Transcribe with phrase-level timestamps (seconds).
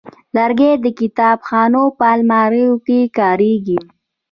[0.35, 3.79] لرګی د کتابخانو په الماریو کې کارېږي.